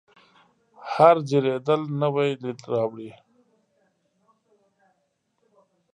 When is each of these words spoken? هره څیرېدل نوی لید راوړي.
هره 0.91 1.21
څیرېدل 1.27 1.81
نوی 2.01 2.29
لید 2.41 2.59
راوړي. 2.73 3.09